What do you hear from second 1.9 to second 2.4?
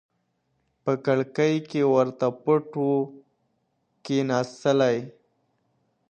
ورته